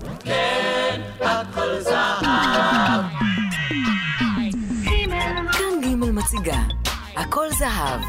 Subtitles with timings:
[0.00, 3.04] כן, הכל זהב.
[5.52, 6.60] כאן ג' מציגה
[7.16, 8.00] הכל זהב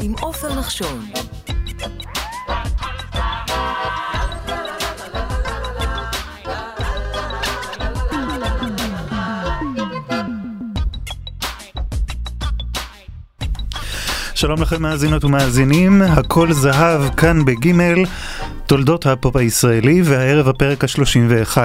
[0.00, 1.04] עם עופר נחשון
[14.34, 18.04] שלום לכם מאזינות ומאזינים, הכל זהב כאן בגימל,
[18.66, 21.58] תולדות הפופ הישראלי והערב הפרק ה-31.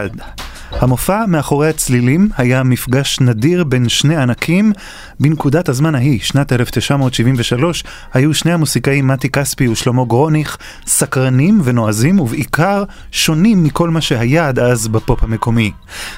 [0.82, 4.72] המופע מאחורי הצלילים היה מפגש נדיר בין שני ענקים.
[5.20, 12.84] בנקודת הזמן ההיא, שנת 1973, היו שני המוסיקאים מתי כספי ושלמה גרוניך סקרנים ונועזים ובעיקר
[13.12, 15.72] שונים מכל מה שהיה עד אז בפופ המקומי.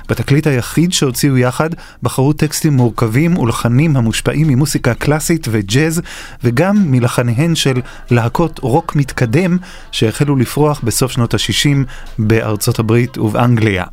[0.09, 1.69] בתקליט היחיד שהוציאו יחד
[2.03, 6.01] בחרו טקסטים מורכבים ולחנים המושפעים ממוסיקה קלאסית וג'אז
[6.43, 9.57] וגם מלחניהן של להקות רוק מתקדם
[9.91, 11.77] שהחלו לפרוח בסוף שנות ה-60
[12.19, 13.83] בארצות הברית ובאנגליה.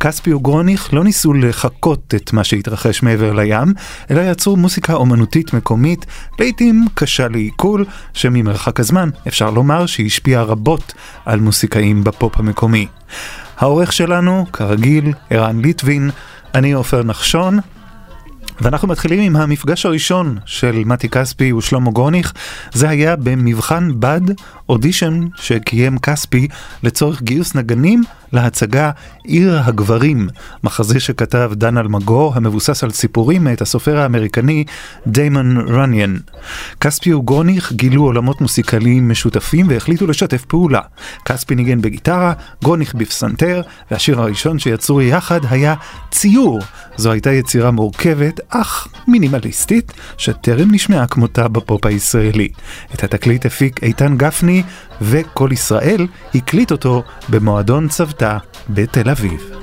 [0.00, 3.74] כספי וגרוניך לא ניסו לחקות את מה שהתרחש מעבר לים,
[4.10, 6.06] אלא יצרו מוסיקה אומנותית מקומית,
[6.38, 7.84] לעיתים קשה לעיכול,
[8.14, 12.86] שממרחק הזמן אפשר לומר שהיא השפיעה רבות על מוסיקאים בפופ המקומי.
[13.58, 16.10] העורך שלנו, כרגיל, ערן ליטבין,
[16.54, 17.58] אני עופר נחשון,
[18.60, 22.32] ואנחנו מתחילים עם המפגש הראשון של מתי כספי ושלמה גורניך.
[22.72, 24.20] זה היה במבחן בד,
[24.70, 26.48] אודישן שקיים כספי
[26.82, 28.90] לצורך גיוס נגנים להצגה
[29.24, 30.28] עיר הגברים,
[30.64, 34.64] מחזה שכתב דן אלמגור, המבוסס על סיפורים מאת הסופר האמריקני
[35.06, 36.16] דיימון רניאן.
[36.80, 40.80] כספי וגורניך גילו עולמות מוסיקליים משותפים והחליטו לשתף פעולה.
[41.24, 42.32] כספי ניגן בגיטרה,
[42.64, 45.74] גורניך בפסנתר, והשיר הראשון שיצרו יחד היה
[46.10, 46.60] ציור.
[46.96, 52.48] זו הייתה יצירה מורכבת, אך מינימליסטית, שטרם נשמעה כמותה בפופ הישראלי.
[52.94, 54.59] את התקליט הפיק איתן גפני,
[55.00, 58.36] וכל ישראל הקליט אותו במועדון צוותא
[58.68, 59.59] בתל אביב.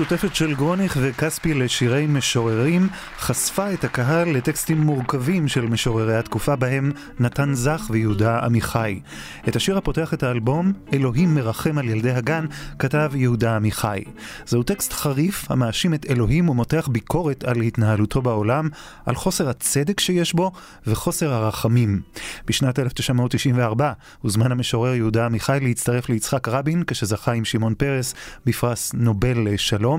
[0.00, 2.88] החיבה המשותפת של גרוניך וכספי לשירי משוררים
[3.18, 9.00] חשפה את הקהל לטקסטים מורכבים של משוררי התקופה בהם נתן זך ויהודה עמיחי.
[9.48, 12.46] את השיר הפותח את האלבום, אלוהים מרחם על ילדי הגן,
[12.78, 14.04] כתב יהודה עמיחי.
[14.46, 18.68] זהו טקסט חריף המאשים את אלוהים ומותח ביקורת על התנהלותו בעולם,
[19.06, 20.52] על חוסר הצדק שיש בו
[20.86, 22.00] וחוסר הרחמים.
[22.46, 23.92] בשנת 1994
[24.22, 28.14] הוזמן המשורר יהודה עמיחי להצטרף ליצחק רבין כשזכה עם שמעון פרס
[28.46, 29.89] בפרס נובל לשלום.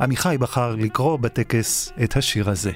[0.00, 2.72] עמיחי בחר לקרוא בטקס את השיר הזה.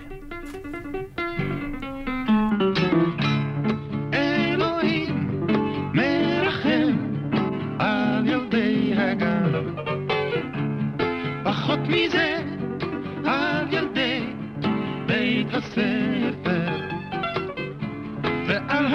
[15.57, 16.71] הספר.
[18.49, 18.87] ועל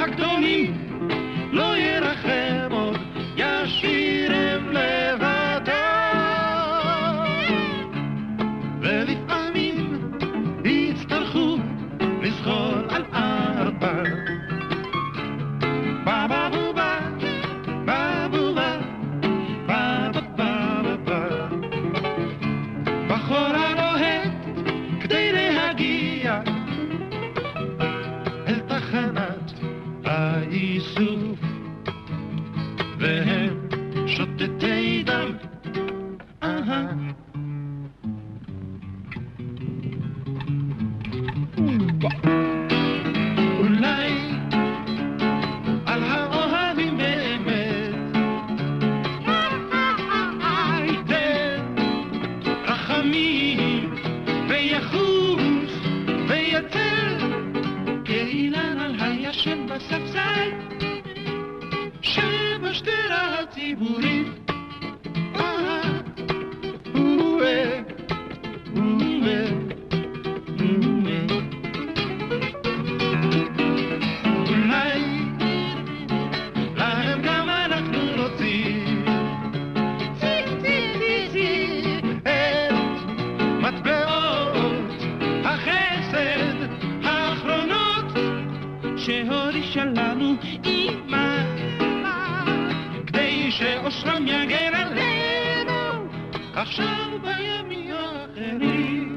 [93.91, 96.09] مسلم يا غير الغيره
[96.55, 96.91] أخشى
[97.23, 99.09] بيامي آخرين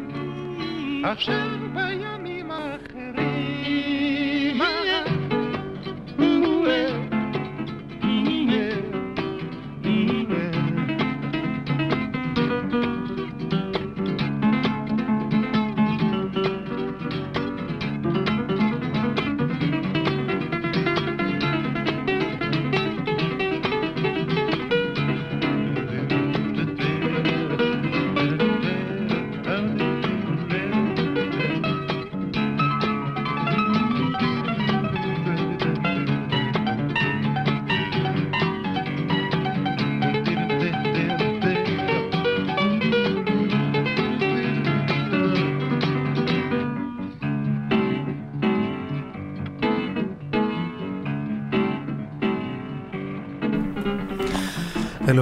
[1.04, 1.40] أخشى
[1.74, 2.33] بيامي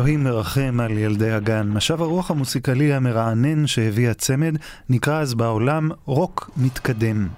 [0.03, 1.69] אלוהים מרחם על ילדי הגן.
[1.69, 4.57] משב הרוח המוסיקלי המרענן שהביא הצמד
[4.89, 7.29] נקרא אז בעולם רוק מתקדם.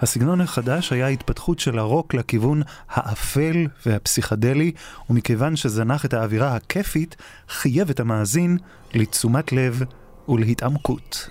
[0.00, 4.72] הסגנון החדש היה התפתחות של הרוק לכיוון האפל והפסיכדלי,
[5.10, 7.16] ומכיוון שזנח את האווירה הכיפית,
[7.48, 8.58] חייב את המאזין
[8.94, 9.82] לתשומת לב
[10.28, 11.28] ולהתעמקות.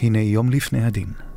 [0.00, 1.29] הנה יום לפני הדין.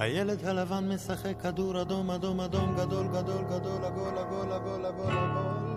[0.00, 5.76] הילד הלבן משחק כדור אדום אדום אדום גדול גדול גדול עגול עגול עגול עגול עגול.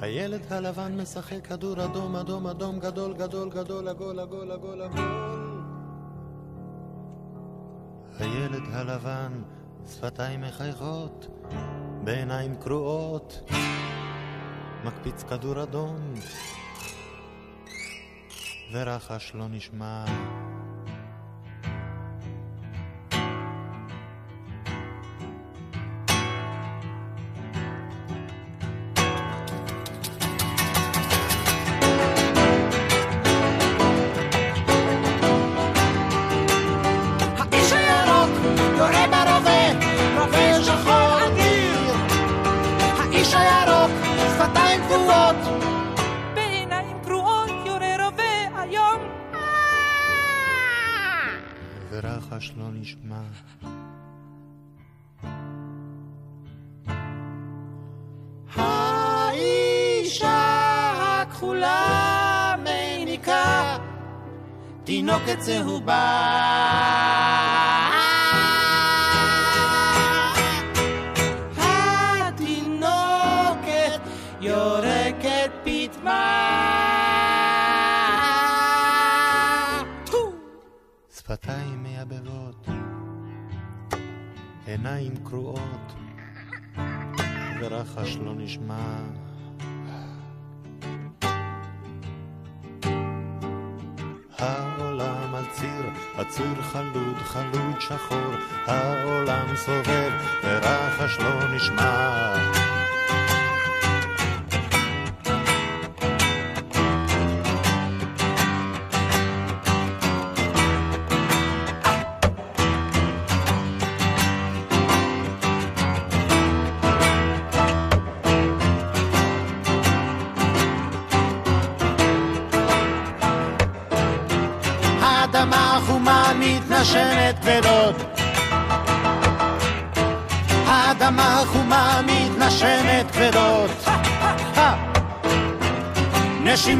[0.00, 5.04] הילד הלבן משחק כדור אדום אדום אדום גדול גדול גדול עגול עגול עגול עגול.
[8.18, 9.32] הילד הלבן
[9.88, 11.26] שפתיים מחייכות
[12.04, 13.50] בעיניים קרועות.
[14.84, 16.14] מקפיץ כדור אדום.
[18.72, 20.04] ורחש לא נשמע
[98.66, 100.12] העולם סובב,
[100.44, 102.81] ורחש לא נשמע.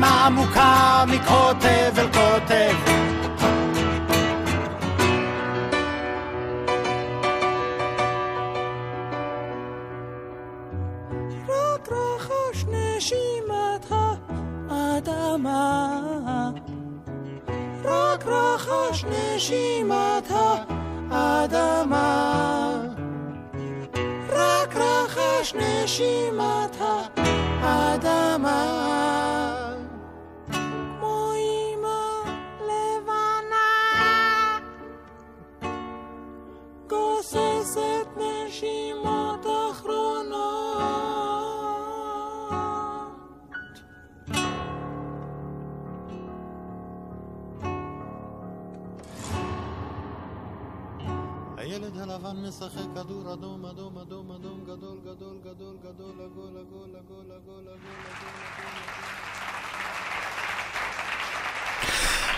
[0.03, 0.62] mamuka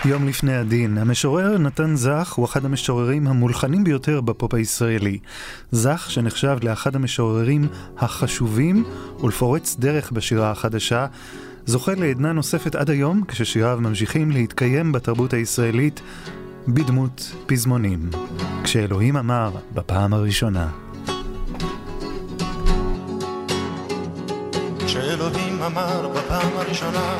[0.05, 5.19] יום לפני הדין, המשורר נתן זך הוא אחד המשוררים המולחנים ביותר בפופ הישראלי.
[5.71, 8.83] זך, שנחשב לאחד המשוררים החשובים
[9.23, 11.05] ולפורץ דרך בשירה החדשה,
[11.65, 16.01] זוכה לעדנה נוספת עד היום, כששיריו ממשיכים להתקיים בתרבות הישראלית
[16.67, 18.09] בדמות פזמונים.
[18.63, 20.67] כשאלוהים אמר בפעם הראשונה.
[24.85, 27.19] כשאלוהים אמר בפעם הראשונה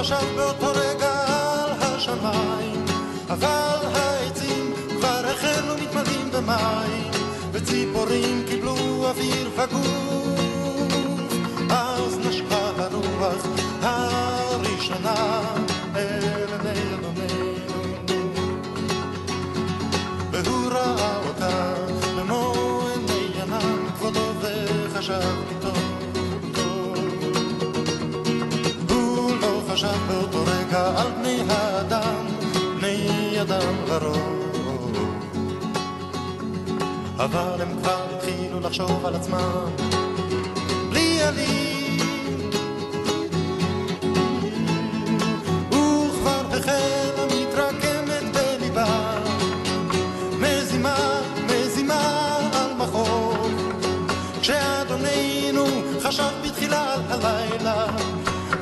[0.00, 2.84] חשב באותו רגע על השמיים
[3.28, 7.10] אבל העצים כבר החלו מתמלאים במים
[7.52, 11.32] וציפורים קיבלו אוויר וגוף
[11.70, 13.46] אז נשבה הרוח
[13.82, 15.42] הראשונה
[15.96, 18.30] אל עיני אלוהינו
[20.30, 21.74] והוא ראה אותה
[22.16, 22.54] במו
[22.94, 25.49] עיני ענן כבודו וחשב
[34.00, 34.40] לרוב
[37.16, 39.64] אבל הם כבר התחילו לחשוב על עצמם.
[40.90, 42.50] בלי עלים
[45.68, 49.18] וכבר החלה מתרקמת בליבה.
[50.40, 53.36] מזימה, מזימה על מחור
[54.40, 55.64] כשאדוננו
[56.02, 57.86] חשב בתחילה על הלילה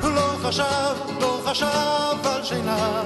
[0.01, 3.03] הוא לא חשב, לא חשב על שינה.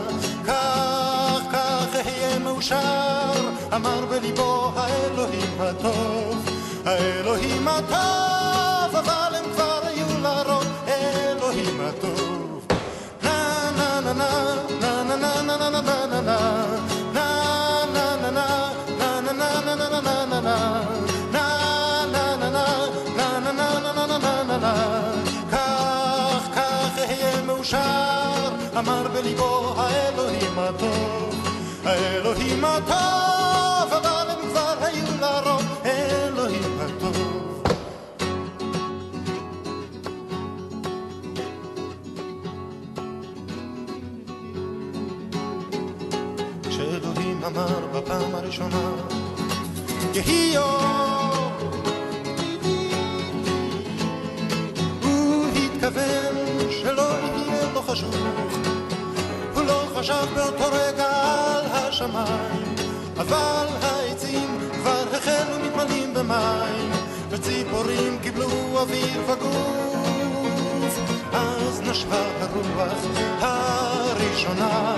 [0.47, 1.22] כך,
[1.53, 3.31] כך אהיה מאושר,
[3.75, 6.49] אמר בליבו האלוהים הטוב,
[6.85, 12.65] האלוהים הטוב, אבל הם כבר היו לרוב, אלוהים הטוב.
[13.23, 14.33] נה נה נה נה
[14.81, 16.73] נה נה נה נה נה נה נה
[27.45, 31.32] מאושר, אמר בליבו האלוהים הטוב,
[31.85, 37.63] האלוהים הטוב, אבל הם כבר היו לרוב, אלוהים הטוב.
[46.69, 48.91] כשאלוהים אמר בפעם הראשונה,
[50.13, 51.51] יהי אור,
[55.03, 56.35] הוא התכוון
[56.69, 58.32] שלא יהיה לו לא
[59.95, 62.75] חשב באותו רגע על השמיים,
[63.17, 66.91] אבל העצים כבר החלו מתמלאים במים,
[67.29, 70.99] וציפורים קיבלו אוויר וגוף,
[71.33, 73.05] אז נשבה הרוח
[73.39, 74.95] הראשונה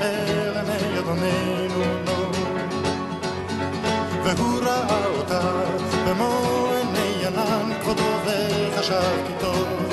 [0.00, 2.30] אל עיני אדוננו לו.
[4.24, 5.40] והוא ראה אותה
[6.06, 9.85] במו עיני ענן כבודו וחשב כי טוב.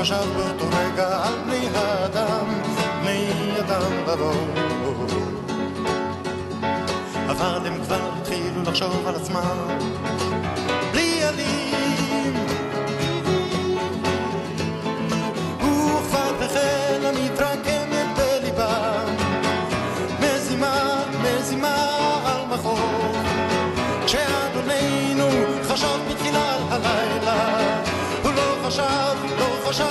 [0.00, 2.46] חשב באותו רגע על בני האדם,
[3.02, 4.48] בני אדם ברוב.
[7.28, 9.78] אבל הם כבר התחילו לחשוב על עצמם
[29.68, 29.84] חשב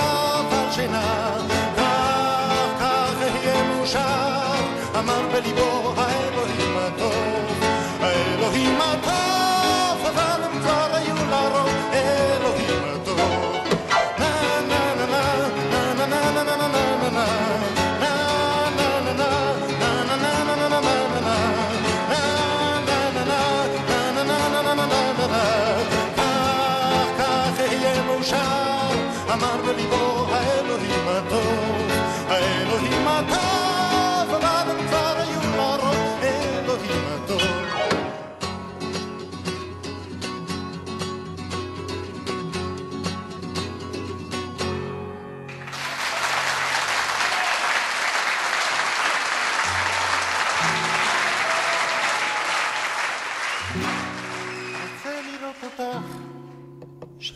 [0.50, 1.36] על שינה.
[1.76, 4.54] כך, כך אהיה מאושר,
[4.98, 5.77] אמר בליבו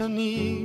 [0.03, 0.62] Anthony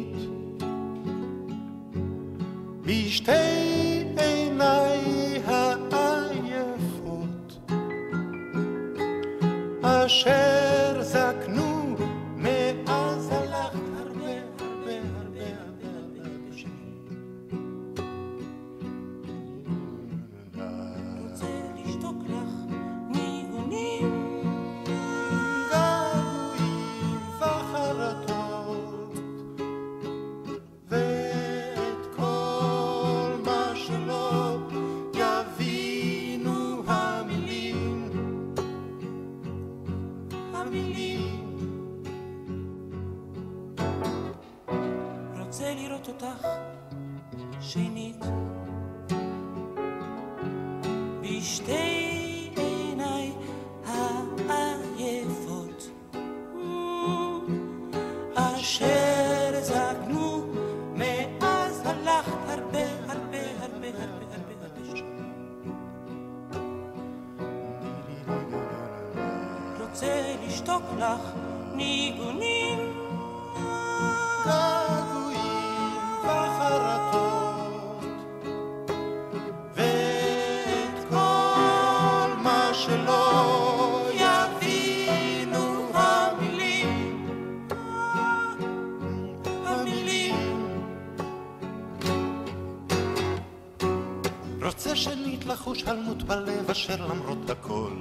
[97.00, 97.92] למרות הכל.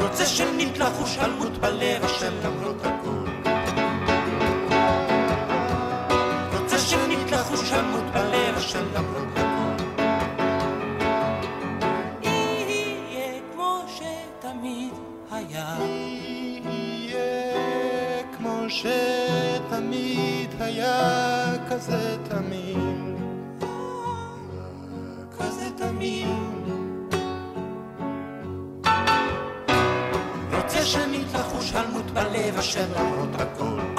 [0.00, 3.30] רוצה שנית לחוש עלות בלב אשר למרות הכל.
[6.58, 9.52] רוצה שנית לחוש עלות בלב אשר למרות הכל.
[18.72, 23.11] שתמיד היה כזה תמים
[30.56, 33.91] רוצה שנית לחוש הלמות בלב אשר למרות הכל.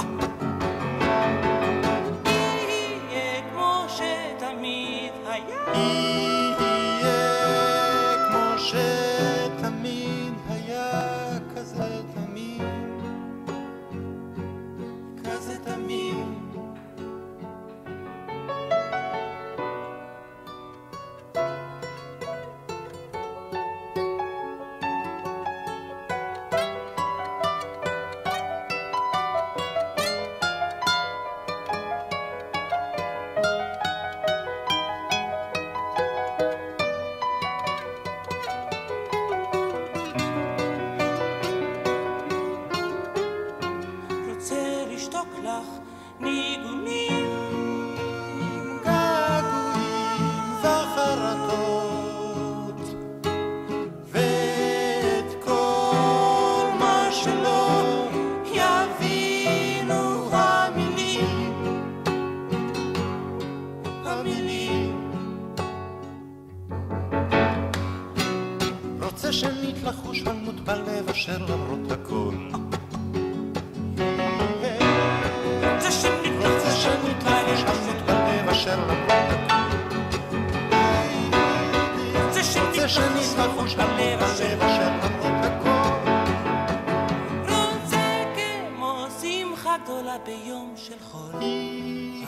[89.93, 91.41] עולה ביום של חול.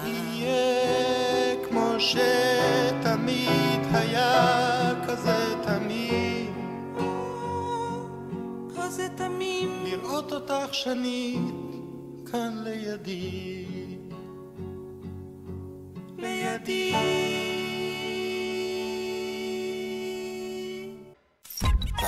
[0.04, 6.54] יהיה כמו שתמיד היה, כזה תמים.
[8.78, 9.84] כזה תמים.
[9.84, 11.54] לראות אותך שנית
[12.32, 13.66] כאן לידי.
[16.18, 17.35] לידי.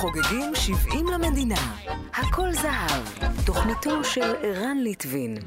[0.00, 1.76] חוגגים 70 למדינה.
[2.14, 5.38] הכל זהב, תוכניתו של ערן ליטבין.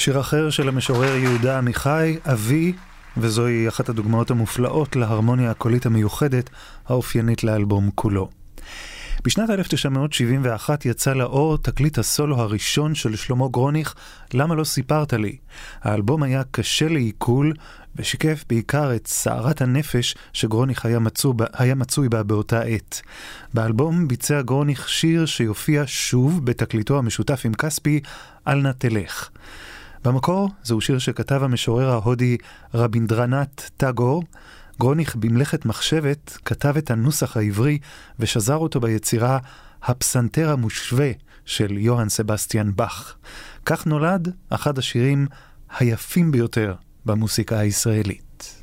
[0.00, 2.72] שיר אחר של המשורר יהודה עמיחי, אבי,
[3.16, 6.50] וזוהי אחת הדוגמאות המופלאות להרמוניה הקולית המיוחדת
[6.88, 8.28] האופיינית לאלבום כולו.
[9.24, 13.94] בשנת 1971 יצא לאור תקליט הסולו הראשון של שלמה גרוניך,
[14.34, 15.36] למה לא סיפרת לי?
[15.82, 17.54] האלבום היה קשה לעיכול,
[17.96, 23.00] ושיקף בעיקר את סערת הנפש שגרוניך היה, מצוא, היה מצוי בה באותה עת.
[23.54, 28.00] באלבום ביצע גרוניך שיר שיופיע שוב בתקליטו המשותף עם כספי,
[28.48, 29.30] אל נא תלך.
[30.04, 32.36] במקור זהו שיר שכתב המשורר ההודי
[32.74, 34.22] רבינדרנט טאגור.
[34.78, 37.78] גרוניך במלאכת מחשבת כתב את הנוסח העברי
[38.18, 39.38] ושזר אותו ביצירה
[39.82, 41.10] "הפסנתר המושווה"
[41.44, 43.16] של יוהאן סבסטיאן באך.
[43.64, 45.26] כך נולד אחד השירים
[45.78, 46.74] היפים ביותר
[47.06, 48.59] במוסיקה הישראלית.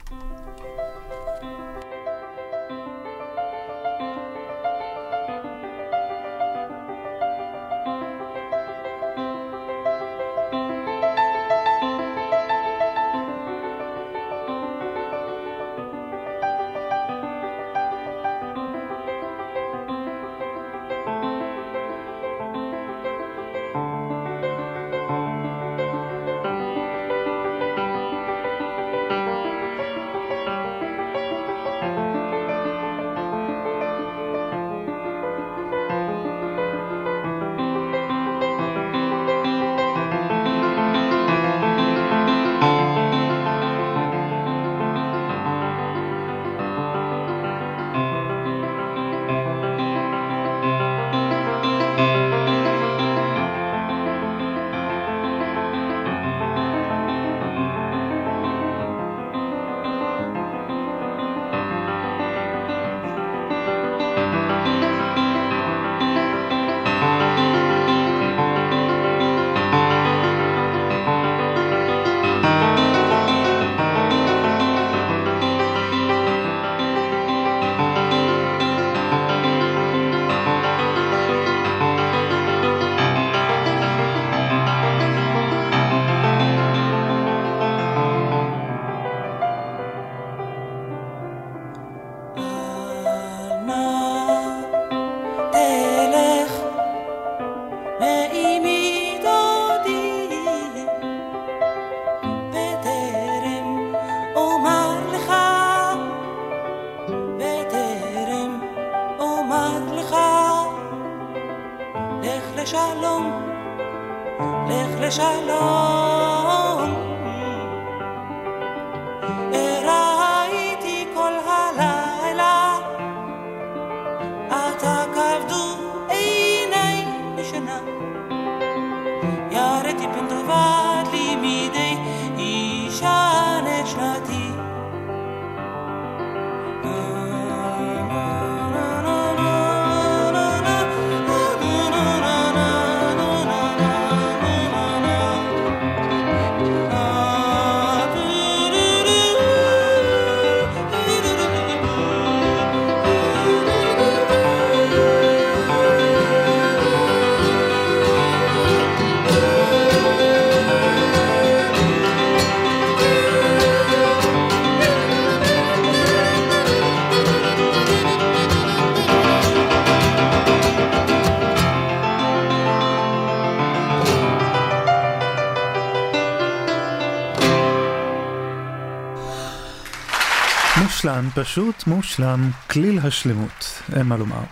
[181.21, 184.43] מושלם, פשוט מושלם, כליל השלמות, אין מה לומר.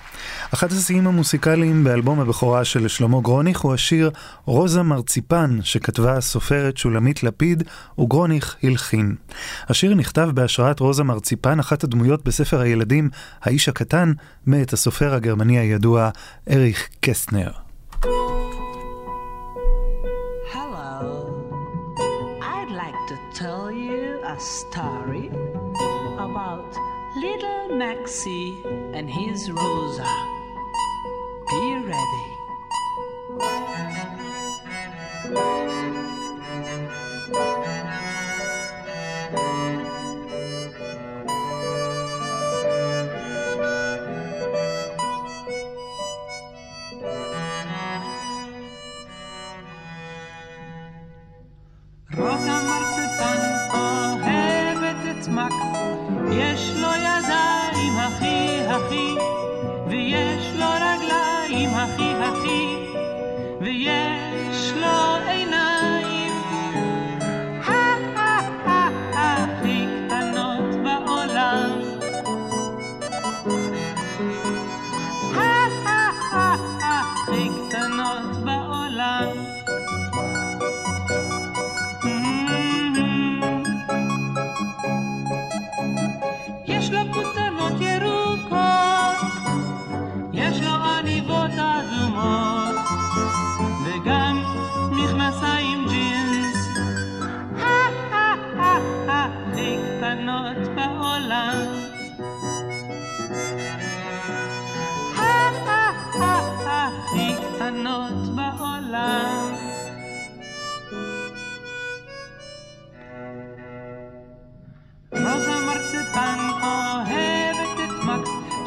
[0.53, 4.11] אחד השיאים המוסיקליים באלבום הבכורה של שלמה גרוניך הוא השיר
[4.45, 7.63] רוזה מרציפן, שכתבה הסופרת שולמית לפיד,
[7.99, 9.15] וגרוניך הלחין.
[9.69, 13.09] השיר נכתב בהשראת רוזה מרציפן, אחת הדמויות בספר הילדים
[13.41, 14.13] "האיש הקטן",
[14.45, 16.09] מאת הסופר הגרמני הידוע
[16.51, 17.51] אריך קסטנר.
[23.35, 23.89] story
[24.75, 25.04] little
[27.75, 28.63] Maxi
[28.95, 30.07] and his Rosa.
[31.49, 32.27] Be ready.
[52.15, 53.39] Rosa Marzipan,
[53.73, 55.51] oh, hebet et smak,
[56.29, 56.84] jeśli
[58.95, 59.34] you.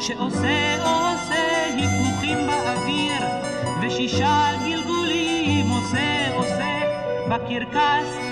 [0.09, 3.21] שעושה עושה היפוכים באוויר
[3.81, 6.79] ושישה גלגולים עושה עושה
[7.29, 8.28] בקרקס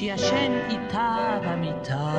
[0.00, 2.12] שישן איתה במיטה.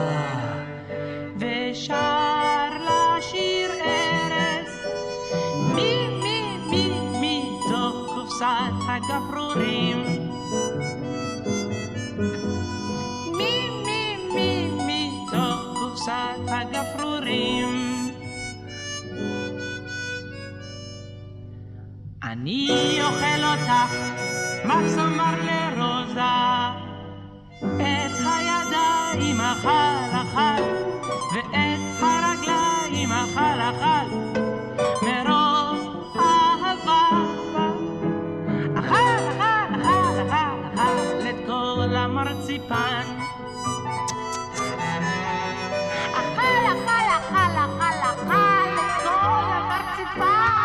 [1.39, 4.70] ושר לה שיר ארץ
[5.76, 9.98] מי מי מי מתוך קופסת הגפרורים.
[13.38, 18.12] מי מי מי מתוך קופסת הגפרורים.
[22.24, 23.96] אני אוכל אותך,
[24.65, 26.71] לרוזה, את הידיים
[29.52, 30.64] אכל אכל,
[31.36, 34.08] ואת הרגליים אכל אכל,
[35.02, 35.80] מרוב
[36.16, 37.08] אהבה.
[38.80, 38.96] אכל,
[39.30, 43.06] אכל, אכל, אכל, אכל את כל המרציפן.
[46.14, 50.62] אכל, אכל, אכל, אכל, אכל את כל המרציפן.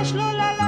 [0.00, 0.63] יש לו לה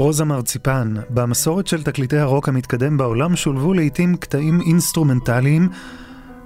[0.00, 5.68] רוזה מרציפן, במסורת של תקליטי הרוק המתקדם בעולם שולבו לעיתים קטעים אינסטרומנטליים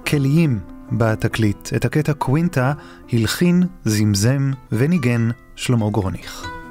[0.07, 0.59] כליים
[0.91, 1.69] בתקליט.
[1.75, 2.73] את הקטע קווינטה
[3.13, 6.64] הלחין, זמזם וניגן שלמה גרוניך.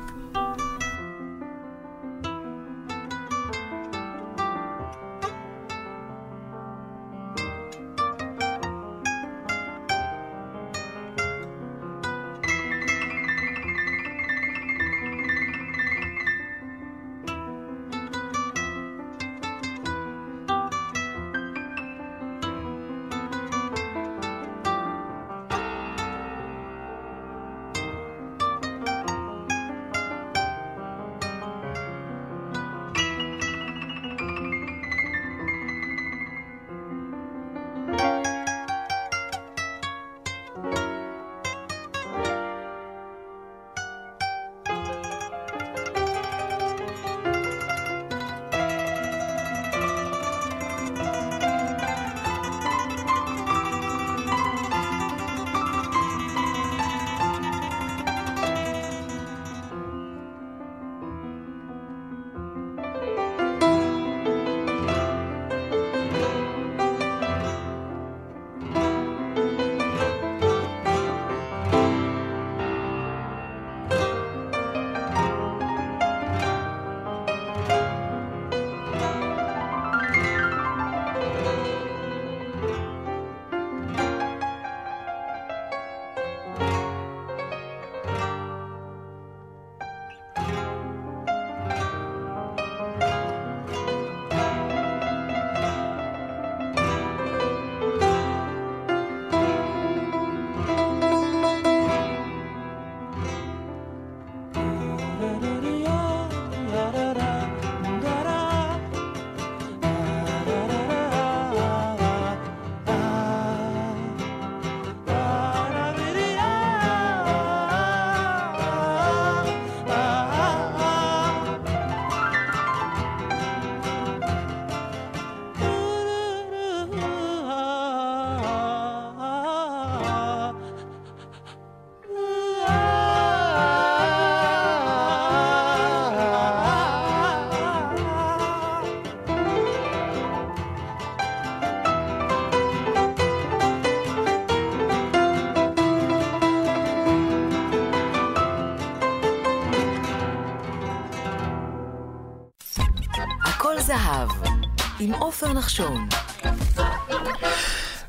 [155.19, 156.09] עופר נחשון.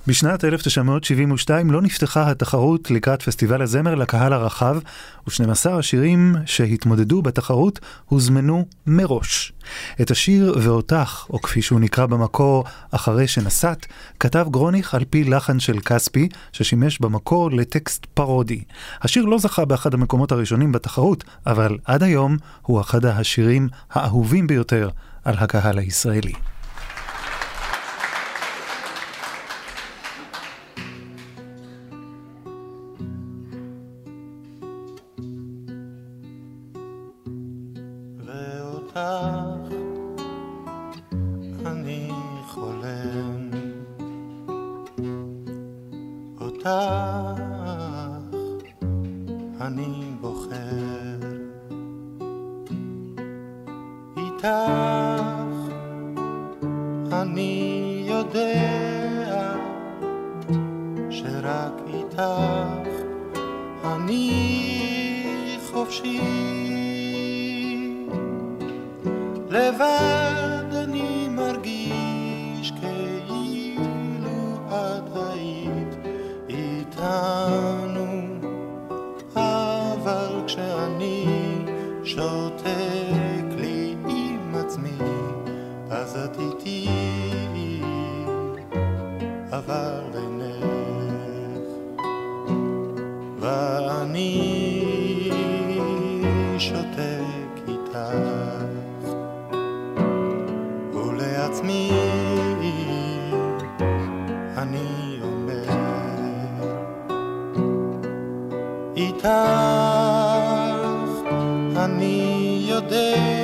[0.07, 4.77] בשנת 1972 לא נפתחה התחרות לקראת פסטיבל הזמר לקהל הרחב,
[5.27, 9.53] ו-12 השירים שהתמודדו בתחרות הוזמנו מראש.
[10.01, 13.85] את השיר "ואותך", או כפי שהוא נקרא במקור "אחרי שנסעת",
[14.19, 18.63] כתב גרוניך על פי לחן של כספי, ששימש במקור לטקסט פרודי.
[19.01, 24.89] השיר לא זכה באחד המקומות הראשונים בתחרות, אבל עד היום הוא אחד השירים האהובים ביותר
[25.23, 26.33] על הקהל הישראלי.
[109.25, 111.15] איתך
[111.77, 113.34] אני יודע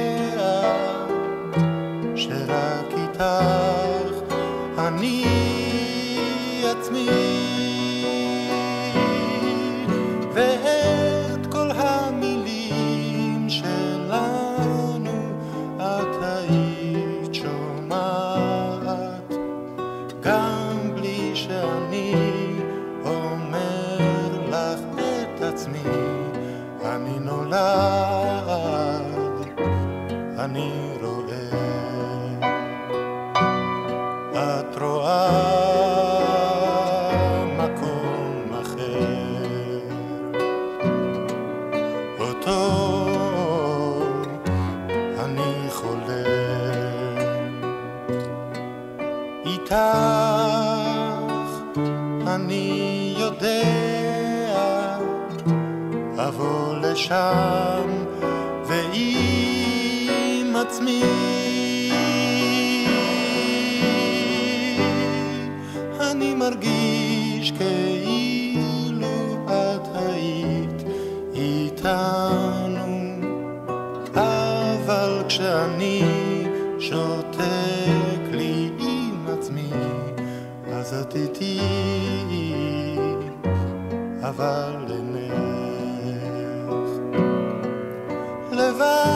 [67.61, 70.83] כאילו את היית
[71.33, 73.01] איתנו.
[74.13, 76.01] אבל כשאני
[76.79, 79.69] שותק לי עם עצמי
[80.73, 81.59] אז את איתי.
[84.21, 86.21] אבל אינך
[88.51, 89.10] לבד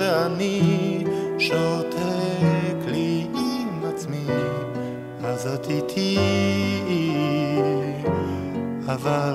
[0.00, 1.04] אבל כשאני
[1.38, 4.26] שותק לי עם עצמי
[5.24, 6.18] אז את איתי.
[8.86, 9.34] אבל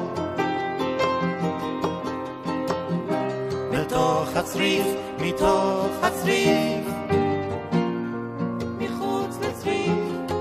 [4.51, 4.85] הצריף,
[5.19, 6.85] מתוך הצריף,
[8.79, 10.31] מחוץ לצריף,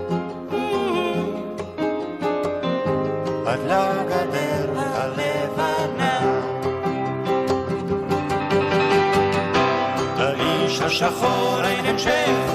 [3.47, 6.41] עד לגדר הלבנה.
[10.19, 12.53] לאיש השחור אין המשך,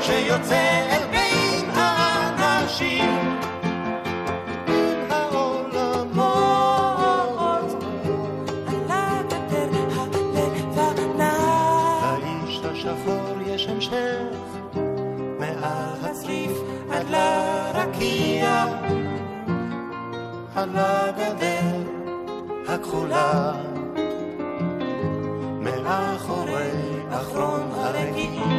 [0.00, 3.17] שיוצא אל בין האנשים.
[17.98, 18.64] לרקיע,
[20.54, 21.76] על הגדר
[22.68, 23.52] הכחולה,
[25.60, 26.70] מאחורי
[27.10, 28.57] אחרון הרקיעים.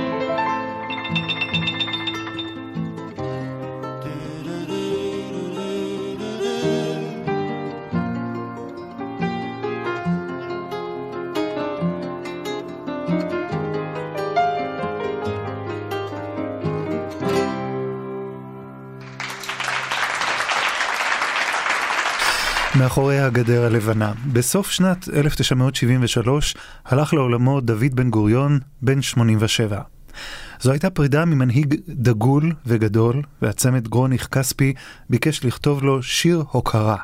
[22.80, 24.14] מאחורי הגדר הלבנה.
[24.32, 26.56] בסוף שנת 1973
[26.86, 29.82] הלך לעולמו דוד בן גוריון, בן 87.
[30.62, 34.74] זו הייתה פרידה ממנהיג דגול וגדול, והצמד גרוניך כספי
[35.10, 36.96] ביקש לכתוב לו שיר הוקרה.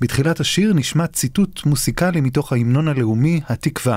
[0.00, 3.96] בתחילת השיר נשמע ציטוט מוסיקלי מתוך ההמנון הלאומי, התקווה.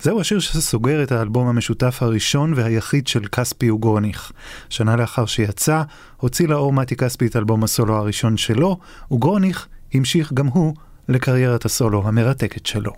[0.00, 4.32] זהו השיר שסוגר את האלבום המשותף הראשון והיחיד של כספי וגרוניך.
[4.68, 5.82] שנה לאחר שיצא,
[6.16, 8.78] הוציא לאור מתי כספי את אלבום הסולו הראשון שלו,
[9.12, 10.74] וגרוניך המשיך גם הוא
[11.08, 12.92] לקריירת הסולו המרתקת שלו.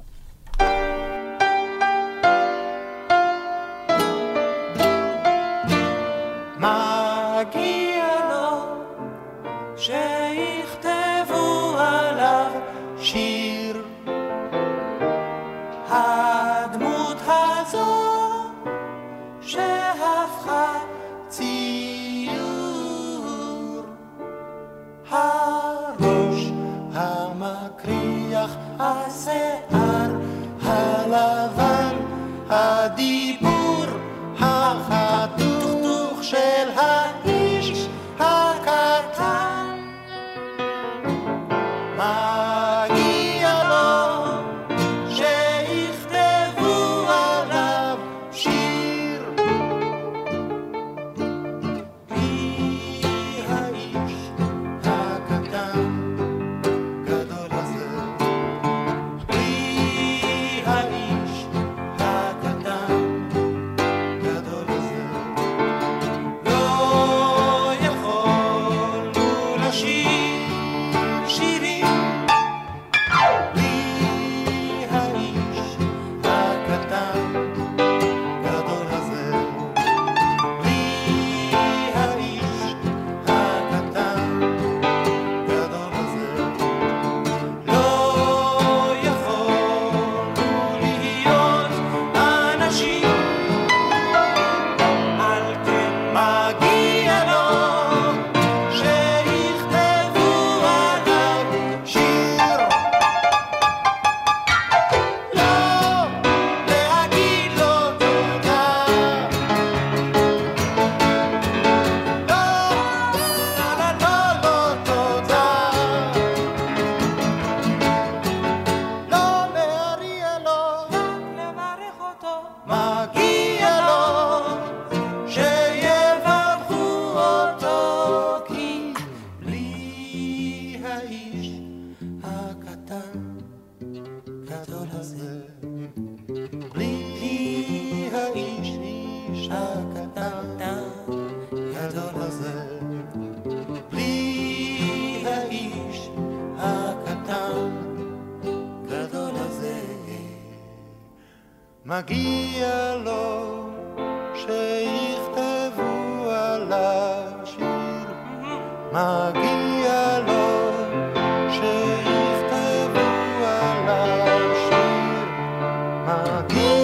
[166.12, 166.81] again.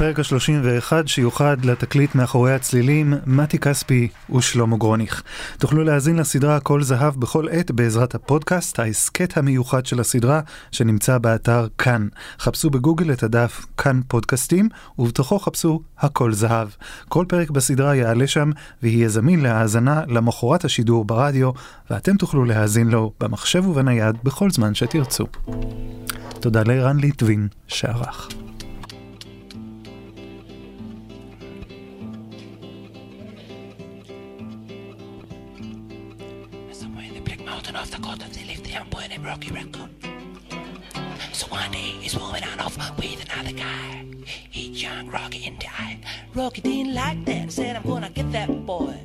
[0.00, 5.22] הפרק ה-31 שיוחד לתקליט מאחורי הצלילים, מתי כספי ושלמה גרוניך.
[5.58, 10.40] תוכלו להאזין לסדרה הכל זהב בכל עת בעזרת הפודקאסט, ההסכת המיוחד של הסדרה,
[10.70, 12.08] שנמצא באתר כאן.
[12.38, 16.68] חפשו בגוגל את הדף כאן פודקאסטים, ובתוכו חפשו הכל זהב.
[17.08, 18.50] כל פרק בסדרה יעלה שם,
[18.82, 21.50] ויהיה זמין להאזנה למחרת השידור ברדיו,
[21.90, 25.26] ואתם תוכלו להאזין לו במחשב ובנייד בכל זמן שתרצו.
[26.40, 28.28] תודה לערן ליטבין שערך.
[39.40, 39.88] Rocky Raccoon.
[41.32, 44.04] So one day he's moving on off with another guy.
[44.50, 45.98] He young Rocky in the eye.
[46.34, 49.00] Rocky didn't like that, said I'm gonna get that boy.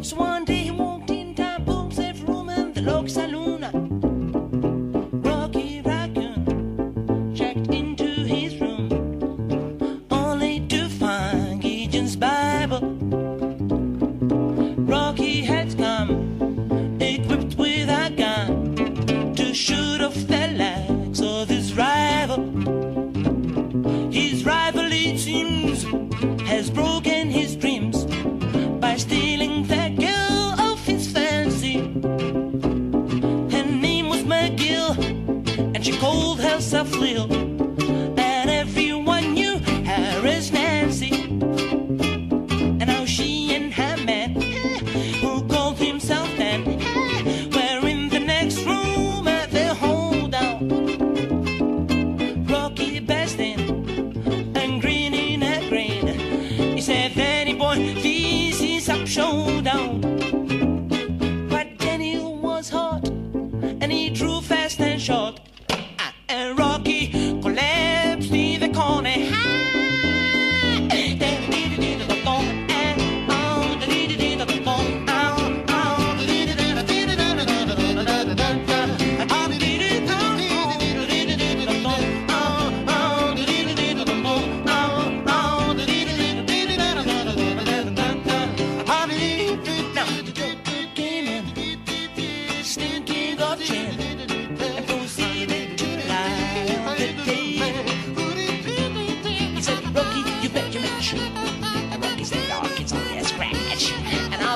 [0.00, 3.57] So one day he walked in town, boom, safe room in the Loki Saloon.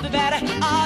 [0.02, 0.81] love better.